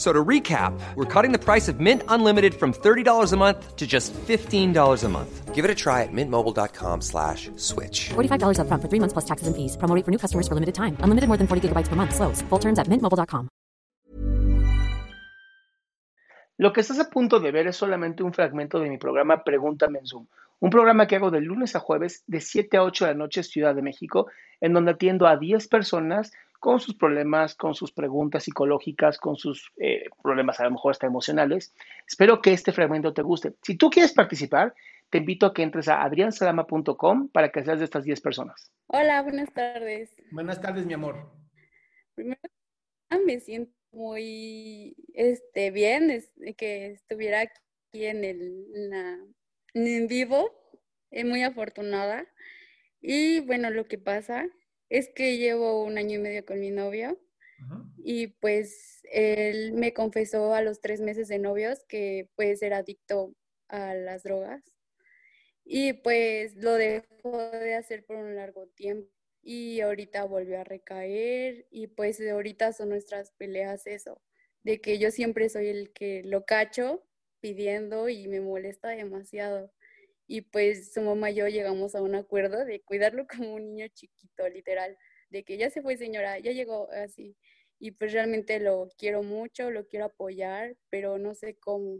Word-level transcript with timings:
So 0.00 0.14
to 0.14 0.24
recap, 0.24 0.72
we're 0.96 1.04
cutting 1.04 1.30
the 1.30 1.38
price 1.38 1.68
of 1.68 1.78
Mint 1.78 2.02
Unlimited 2.08 2.54
from 2.54 2.72
$30 2.72 3.32
a 3.32 3.36
month 3.36 3.76
to 3.76 3.86
just 3.86 4.14
$15 4.14 5.04
a 5.04 5.08
month. 5.10 5.54
Give 5.54 5.62
it 5.62 5.70
a 5.70 5.74
try 5.74 6.04
at 6.04 6.08
mintmobile.com 6.10 7.02
slash 7.02 7.50
switch. 7.56 8.08
$45 8.08 8.56
upfront 8.64 8.80
for 8.80 8.88
three 8.88 8.98
months 8.98 9.12
plus 9.12 9.26
taxes 9.26 9.46
and 9.46 9.54
fees. 9.54 9.76
Promo 9.76 9.94
rate 9.94 10.06
for 10.06 10.10
new 10.10 10.16
customers 10.16 10.48
for 10.48 10.54
limited 10.54 10.74
time. 10.74 10.96
Unlimited 11.04 11.28
more 11.28 11.36
than 11.36 11.46
40 11.46 11.68
gigabytes 11.68 11.88
per 11.88 11.96
month. 11.96 12.14
Slows. 12.16 12.40
Full 12.48 12.60
terms 12.60 12.78
at 12.78 12.88
mintmobile.com. 12.88 13.50
Lo 16.56 16.72
que 16.72 16.80
estás 16.80 16.98
a 16.98 17.10
punto 17.10 17.38
de 17.38 17.52
ver 17.52 17.66
es 17.66 17.76
solamente 17.76 18.22
un 18.22 18.32
fragmento 18.32 18.80
de 18.80 18.88
mi 18.88 18.96
programa 18.96 19.44
Pregúntame 19.44 19.98
en 19.98 20.06
Zoom, 20.06 20.26
un 20.60 20.70
programa 20.70 21.06
que 21.06 21.16
hago 21.16 21.30
de 21.30 21.40
lunes 21.40 21.76
a 21.76 21.80
jueves 21.80 22.22
de 22.26 22.40
7 22.40 22.78
a 22.78 22.84
8 22.84 23.04
de 23.04 23.12
la 23.12 23.18
noche 23.18 23.42
Ciudad 23.42 23.74
de 23.74 23.82
México, 23.82 24.28
en 24.62 24.72
donde 24.72 24.92
atiendo 24.92 25.26
a 25.26 25.36
10 25.36 25.68
personas 25.68 26.32
con 26.60 26.78
sus 26.78 26.94
problemas, 26.94 27.54
con 27.54 27.74
sus 27.74 27.90
preguntas 27.90 28.44
psicológicas, 28.44 29.18
con 29.18 29.36
sus 29.36 29.72
eh, 29.78 30.04
problemas 30.22 30.60
a 30.60 30.64
lo 30.64 30.70
mejor 30.72 30.92
hasta 30.92 31.06
emocionales. 31.06 31.74
Espero 32.06 32.40
que 32.40 32.52
este 32.52 32.70
fragmento 32.72 33.12
te 33.12 33.22
guste. 33.22 33.54
Si 33.62 33.76
tú 33.76 33.90
quieres 33.90 34.12
participar, 34.12 34.74
te 35.08 35.18
invito 35.18 35.46
a 35.46 35.54
que 35.54 35.62
entres 35.62 35.88
a 35.88 36.02
adriansalama.com 36.02 37.28
para 37.30 37.50
que 37.50 37.64
seas 37.64 37.78
de 37.78 37.84
estas 37.86 38.04
10 38.04 38.20
personas. 38.20 38.70
Hola, 38.86 39.22
buenas 39.22 39.52
tardes. 39.52 40.14
Buenas 40.30 40.60
tardes, 40.60 40.86
mi 40.86 40.92
amor. 40.94 41.32
Primero, 42.14 42.40
me 43.26 43.40
siento 43.40 43.72
muy 43.92 44.94
este, 45.14 45.70
bien 45.72 46.10
es- 46.10 46.30
que 46.56 46.92
estuviera 46.92 47.40
aquí 47.40 48.04
en 48.04 48.22
el 48.24 48.66
en 48.74 48.90
la- 48.90 49.18
en 49.74 50.06
vivo. 50.06 50.52
Es 51.10 51.24
muy 51.24 51.42
afortunada. 51.42 52.24
Y 53.00 53.40
bueno, 53.40 53.70
lo 53.70 53.86
que 53.86 53.98
pasa 53.98 54.46
es 54.90 55.08
que 55.08 55.38
llevo 55.38 55.82
un 55.82 55.96
año 55.96 56.16
y 56.16 56.22
medio 56.22 56.44
con 56.44 56.60
mi 56.60 56.70
novio 56.70 57.18
y 58.02 58.28
pues 58.28 59.00
él 59.12 59.72
me 59.72 59.92
confesó 59.92 60.54
a 60.54 60.62
los 60.62 60.80
tres 60.80 61.00
meses 61.00 61.28
de 61.28 61.38
novios 61.38 61.84
que 61.88 62.28
pues 62.34 62.62
era 62.62 62.78
adicto 62.78 63.34
a 63.68 63.94
las 63.94 64.22
drogas 64.22 64.62
y 65.64 65.92
pues 65.92 66.56
lo 66.56 66.74
dejó 66.74 67.38
de 67.50 67.74
hacer 67.74 68.04
por 68.04 68.16
un 68.16 68.34
largo 68.34 68.66
tiempo 68.68 69.08
y 69.42 69.80
ahorita 69.80 70.24
volvió 70.24 70.60
a 70.60 70.64
recaer 70.64 71.66
y 71.70 71.86
pues 71.86 72.20
ahorita 72.20 72.72
son 72.72 72.90
nuestras 72.90 73.32
peleas 73.32 73.86
eso, 73.86 74.20
de 74.64 74.80
que 74.80 74.98
yo 74.98 75.10
siempre 75.10 75.48
soy 75.48 75.68
el 75.68 75.92
que 75.92 76.22
lo 76.24 76.44
cacho 76.44 77.06
pidiendo 77.40 78.08
y 78.08 78.28
me 78.28 78.40
molesta 78.40 78.88
demasiado. 78.88 79.72
Y 80.32 80.42
pues 80.42 80.92
su 80.92 81.02
mamá 81.02 81.32
y 81.32 81.34
yo 81.34 81.48
llegamos 81.48 81.96
a 81.96 82.02
un 82.02 82.14
acuerdo 82.14 82.64
de 82.64 82.80
cuidarlo 82.82 83.26
como 83.48 83.54
un 83.54 83.64
niño 83.64 83.88
chiquito, 83.88 84.48
literal, 84.48 84.96
de 85.28 85.42
que 85.42 85.56
ya 85.58 85.70
se 85.70 85.82
fue 85.82 85.96
señora, 85.96 86.38
ya 86.38 86.52
llegó 86.52 86.88
así. 86.92 87.36
Y 87.80 87.90
pues 87.90 88.12
realmente 88.12 88.60
lo 88.60 88.88
quiero 88.96 89.24
mucho, 89.24 89.72
lo 89.72 89.88
quiero 89.88 90.04
apoyar, 90.04 90.76
pero 90.88 91.18
no 91.18 91.34
sé 91.34 91.56
cómo. 91.58 91.98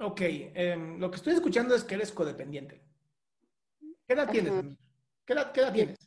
Ok, 0.00 0.20
em, 0.22 0.98
lo 0.98 1.08
que 1.12 1.16
estoy 1.18 1.34
escuchando 1.34 1.76
es 1.76 1.84
que 1.84 1.94
eres 1.94 2.10
codependiente. 2.10 2.82
¿Qué 4.08 4.14
edad 4.14 4.28
tienes? 4.28 4.52
Ajá. 4.52 4.76
¿Qué 5.24 5.32
edad, 5.34 5.52
qué 5.52 5.60
edad 5.60 5.72
tienes? 5.72 5.98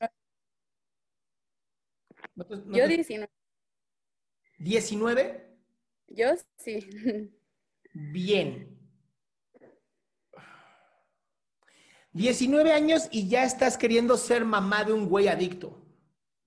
No 2.36 2.46
te- 2.46 2.58
no 2.58 2.76
Yo 2.78 2.88
te- 2.90 2.96
19, 2.98 3.30
¿19? 4.60 5.44
yo 6.08 6.28
sí. 6.58 6.80
Bien. 7.94 8.81
19 12.14 12.72
años 12.74 13.08
y 13.12 13.28
ya 13.30 13.44
estás 13.44 13.78
queriendo 13.78 14.18
ser 14.18 14.46
mamá 14.46 14.84
de 14.84 14.94
un 14.94 15.08
güey 15.08 15.28
adicto. 15.28 15.78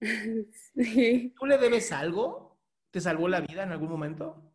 Sí. 0.75 1.33
¿Tú 1.39 1.47
le 1.47 1.57
debes 1.59 1.93
algo? 1.93 2.59
¿Te 2.91 3.01
salvó 3.01 3.29
la 3.29 3.41
vida 3.41 3.63
en 3.63 3.71
algún 3.71 3.89
momento? 3.89 4.53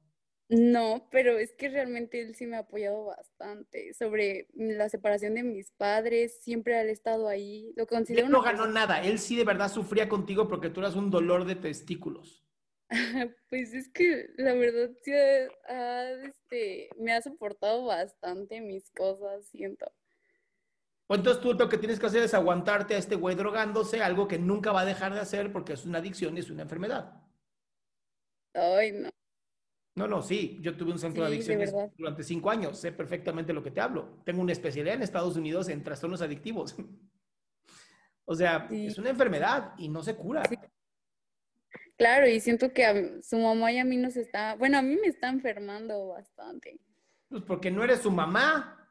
No, 0.49 1.07
pero 1.11 1.37
es 1.37 1.53
que 1.53 1.69
realmente 1.69 2.21
él 2.21 2.35
sí 2.35 2.45
me 2.45 2.57
ha 2.57 2.59
apoyado 2.59 3.05
bastante 3.05 3.93
sobre 3.93 4.47
la 4.53 4.89
separación 4.89 5.35
de 5.35 5.43
mis 5.43 5.71
padres, 5.71 6.41
siempre 6.41 6.75
ha 6.75 6.83
estado 6.83 7.27
ahí, 7.29 7.71
lo 7.77 7.85
considero 7.87 8.25
Él 8.25 8.31
no 8.31 8.41
ganó 8.41 8.63
persona- 8.63 8.73
nada. 8.87 9.01
Él 9.03 9.19
sí 9.19 9.35
de 9.37 9.43
verdad 9.45 9.71
sufría 9.71 10.09
contigo 10.09 10.47
porque 10.47 10.69
tú 10.69 10.79
eras 10.81 10.95
un 10.95 11.09
dolor 11.09 11.45
de 11.45 11.55
testículos. 11.55 12.43
Pues 13.49 13.73
es 13.73 13.89
que 13.89 14.29
la 14.37 14.53
verdad 14.55 14.89
sí 15.03 15.11
ha, 15.13 16.11
este, 16.25 16.89
me 16.97 17.13
ha 17.13 17.21
soportado 17.21 17.85
bastante 17.85 18.59
mis 18.61 18.89
cosas, 18.91 19.47
siento. 19.47 19.91
O 21.11 21.15
entonces 21.15 21.41
tú 21.41 21.53
lo 21.55 21.67
que 21.67 21.79
tienes 21.79 21.99
que 21.99 22.05
hacer 22.05 22.21
es 22.21 22.35
aguantarte 22.35 22.93
a 22.93 22.99
este 22.99 23.15
güey 23.15 23.35
drogándose, 23.35 24.03
algo 24.03 24.27
que 24.27 24.37
nunca 24.37 24.71
va 24.71 24.81
a 24.81 24.85
dejar 24.85 25.11
de 25.11 25.19
hacer 25.19 25.51
porque 25.51 25.73
es 25.73 25.83
una 25.85 25.97
adicción 25.97 26.37
y 26.37 26.41
es 26.41 26.51
una 26.51 26.61
enfermedad. 26.61 27.19
Ay, 28.53 28.91
no. 28.91 29.09
No, 29.95 30.07
no, 30.07 30.21
sí. 30.21 30.59
Yo 30.61 30.77
tuve 30.77 30.91
un 30.91 30.99
centro 30.99 31.23
de 31.23 31.29
Sí, 31.41 31.47
de 31.47 31.55
adicciones 31.55 31.93
durante 31.97 32.23
cinco 32.23 32.51
años. 32.51 32.77
Sé 32.79 32.91
perfectamente 32.91 33.53
lo 33.53 33.63
que 33.63 33.71
te 33.71 33.81
hablo. 33.81 34.21
Tengo 34.23 34.41
una 34.41 34.51
especialidad 34.51 34.93
en 34.95 35.01
Estados 35.01 35.35
Unidos 35.35 35.67
en 35.69 35.83
trastornos 35.83 36.21
adictivos. 36.21 36.75
O 38.31 38.35
sea, 38.35 38.67
Sí. 38.69 38.85
es 38.85 38.99
una 38.99 39.09
enfermedad 39.09 39.73
y 39.79 39.89
no 39.89 40.03
se 40.03 40.15
cura. 40.15 40.43
Sí. 40.47 40.55
Claro, 41.97 42.27
y 42.27 42.39
siento 42.39 42.71
que 42.71 42.85
a 42.85 43.21
su 43.23 43.39
mamá 43.39 43.71
y 43.71 43.79
a 43.79 43.83
mí 43.85 43.97
nos 43.97 44.15
está, 44.17 44.53
bueno, 44.53 44.77
a 44.77 44.83
mí 44.83 44.95
me 45.01 45.07
está 45.07 45.29
enfermando 45.29 46.09
bastante. 46.09 46.79
Pues 47.27 47.41
porque 47.41 47.71
no 47.71 47.83
eres 47.83 48.01
su 48.01 48.11
mamá. 48.11 48.87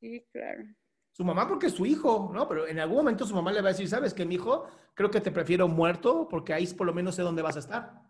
Sí, 0.00 0.26
claro. 0.32 0.64
Su 1.12 1.24
mamá 1.24 1.46
porque 1.46 1.66
es 1.66 1.74
su 1.74 1.84
hijo, 1.86 2.30
¿no? 2.32 2.48
Pero 2.48 2.66
en 2.66 2.78
algún 2.80 2.96
momento 2.98 3.26
su 3.26 3.34
mamá 3.34 3.52
le 3.52 3.60
va 3.60 3.68
a 3.68 3.72
decir, 3.72 3.88
¿sabes 3.88 4.14
qué, 4.14 4.24
mi 4.24 4.36
hijo? 4.36 4.66
Creo 4.94 5.10
que 5.10 5.20
te 5.20 5.30
prefiero 5.30 5.68
muerto 5.68 6.26
porque 6.28 6.54
ahí 6.54 6.66
por 6.68 6.86
lo 6.86 6.94
menos 6.94 7.14
sé 7.14 7.22
dónde 7.22 7.42
vas 7.42 7.56
a 7.56 7.60
estar. 7.60 8.00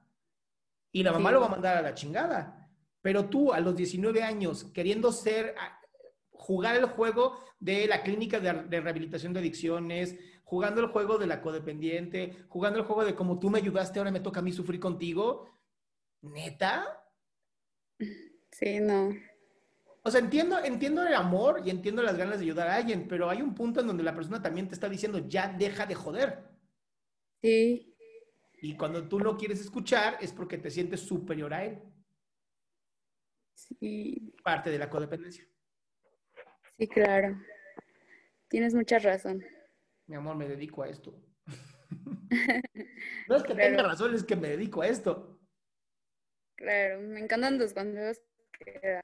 Y 0.93 1.03
la 1.03 1.13
mamá 1.13 1.31
Sí. 1.31 1.35
lo 1.35 1.41
va 1.41 1.47
a 1.47 1.51
mandar 1.51 1.77
a 1.79 1.83
la 1.83 1.95
chingada. 1.95 2.71
Pero 3.01 3.25
tú 3.29 3.53
a 3.53 3.59
los 3.61 3.75
19 3.75 4.23
años, 4.23 4.65
queriendo 4.73 5.11
ser, 5.11 5.55
a- 5.59 5.81
jugar 6.31 6.77
el 6.77 6.87
juego 6.87 7.39
de 7.61 7.87
la 7.87 8.03
clínica 8.03 8.39
de, 8.41 8.53
de 8.65 8.81
rehabilitación 8.81 9.33
de 9.33 9.41
adicciones, 9.41 10.17
jugando 10.45 10.81
el 10.81 10.89
juego 10.89 11.19
de 11.19 11.27
la 11.27 11.41
codependiente, 11.41 12.45
jugando 12.49 12.79
el 12.79 12.85
juego 12.85 13.05
de 13.05 13.15
como 13.15 13.39
tú 13.39 13.49
me 13.51 13.59
ayudaste, 13.59 13.99
ahora 13.99 14.11
me 14.13 14.21
toca 14.21 14.41
a 14.41 14.43
mí 14.43 14.53
sufrir 14.53 14.79
contigo. 14.81 15.49
¿Neta? 16.21 17.05
Sí, 18.51 18.79
no. 18.81 19.11
O 20.05 20.11
sea, 20.11 20.21
entiendo, 20.21 20.59
entiendo 20.65 21.07
el 21.07 21.15
amor 21.15 21.63
y 21.65 21.71
entiendo 21.71 22.03
las 22.03 22.17
ganas 22.17 22.39
de 22.39 22.45
ayudar 22.45 22.69
a 22.69 22.75
alguien, 22.77 23.07
pero 23.07 23.31
hay 23.31 23.41
un 23.41 23.55
punto 23.55 23.81
en 23.81 23.87
donde 23.87 24.03
la 24.03 24.15
persona 24.15 24.43
también 24.43 24.67
te 24.69 24.75
está 24.75 24.89
diciendo, 24.89 25.19
ya 25.29 25.49
deja 25.49 25.87
de 25.87 25.95
joder. 25.95 26.43
Sí, 27.41 27.97
Y 28.61 28.77
cuando 28.77 29.09
tú 29.09 29.19
no 29.21 29.37
quieres 29.37 29.61
escuchar 29.61 30.17
es 30.21 30.33
porque 30.33 30.59
te 30.59 30.71
sientes 30.71 31.01
superior 31.01 31.55
a 31.55 31.65
él. 31.65 31.83
sí, 33.55 34.35
Parte 34.43 34.71
de 34.71 34.79
la 34.79 34.91
codependencia. 34.91 35.45
sí, 36.79 36.89
claro. 36.89 37.41
Tienes 38.49 38.75
mucha 38.75 38.99
razón. 38.99 39.43
Mi 40.07 40.17
amor, 40.17 40.37
me 40.37 40.49
dedico 40.49 40.83
a 40.83 40.89
esto. 40.89 41.15
no 43.29 43.37
es 43.37 43.43
que 43.45 43.55
Claro. 43.55 43.71
tenga 43.77 43.83
razón, 43.85 44.15
es 44.15 44.25
que 44.25 44.37
me 44.37 44.49
dedico 44.49 44.83
a 44.83 44.89
esto. 44.89 45.39
Claro, 46.57 47.01
me 47.03 47.21
encantan 47.21 47.59
tus 47.59 47.73
consejos. 47.73 48.21
que. 48.59 49.01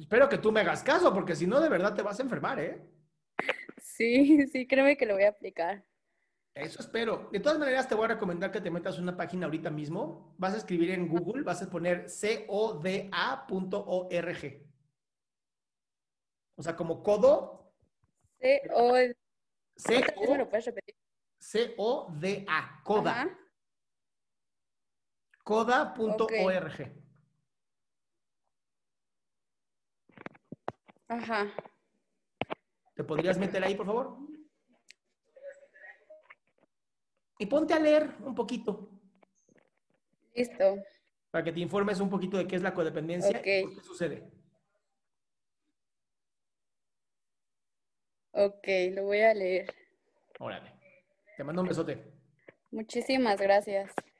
Espero 0.00 0.28
que 0.30 0.38
tú 0.38 0.50
me 0.50 0.60
hagas 0.60 0.82
caso, 0.82 1.12
porque 1.12 1.36
si 1.36 1.46
no, 1.46 1.60
de 1.60 1.68
verdad 1.68 1.94
te 1.94 2.00
vas 2.00 2.18
a 2.18 2.22
enfermar, 2.22 2.58
¿eh? 2.58 2.80
Sí, 3.76 4.46
sí, 4.48 4.66
créeme 4.66 4.96
que 4.96 5.04
lo 5.04 5.12
voy 5.14 5.24
a 5.24 5.28
aplicar. 5.28 5.84
Eso 6.54 6.80
espero. 6.80 7.28
De 7.30 7.38
todas 7.38 7.58
maneras, 7.58 7.86
te 7.86 7.94
voy 7.94 8.06
a 8.06 8.08
recomendar 8.08 8.50
que 8.50 8.62
te 8.62 8.70
metas 8.70 8.98
una 8.98 9.14
página 9.14 9.44
ahorita 9.44 9.70
mismo. 9.70 10.34
Vas 10.38 10.54
a 10.54 10.56
escribir 10.56 10.90
en 10.90 11.06
Google, 11.06 11.42
vas 11.42 11.62
a 11.62 11.70
poner 11.70 12.06
coda.org. 12.46 12.82
O 16.56 16.62
sea, 16.62 16.74
como 16.76 17.02
codo. 17.02 17.74
C-O... 18.38 18.96
C 19.76 20.04
¿Me 20.28 20.38
lo 20.38 20.48
puedes 20.48 20.64
repetir? 20.64 20.94
C-O-D-A. 21.38 22.80
Coda. 22.84 23.12
Ajá. 23.12 23.38
Coda.org. 25.44 27.09
Ajá. 31.10 31.52
¿Te 32.94 33.02
podrías 33.02 33.36
meter 33.36 33.64
ahí, 33.64 33.74
por 33.74 33.84
favor? 33.86 34.16
Y 37.38 37.46
ponte 37.46 37.74
a 37.74 37.80
leer 37.80 38.14
un 38.20 38.34
poquito 38.34 38.90
Listo. 40.36 40.76
para 41.32 41.42
que 41.42 41.52
te 41.52 41.58
informes 41.58 41.98
un 41.98 42.08
poquito 42.08 42.36
de 42.38 42.46
qué 42.46 42.54
es 42.54 42.62
la 42.62 42.72
codependencia 42.72 43.40
Ok. 43.40 43.46
y 43.46 43.62
por 43.64 43.74
qué 43.74 43.80
sucede. 43.82 44.30
Ok, 48.32 48.68
lo 48.92 49.04
voy 49.06 49.20
a 49.22 49.34
leer. 49.34 49.74
Órale. 50.38 50.72
Te 51.36 51.42
mando 51.42 51.62
un 51.62 51.68
besote. 51.68 52.12
Muchísimas 52.70 53.40
gracias. 53.40 53.92